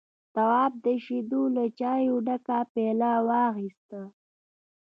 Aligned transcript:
تواب 0.35 0.73
د 0.85 0.87
شيدو 1.05 1.41
له 1.55 1.63
چايو 1.79 2.15
ډکه 2.27 2.59
پياله 2.73 3.11
واخيسته. 3.27 4.01